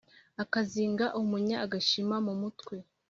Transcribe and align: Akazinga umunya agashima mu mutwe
Akazinga 0.43 1.05
umunya 1.21 1.57
agashima 1.65 2.15
mu 2.25 2.33
mutwe 2.41 2.75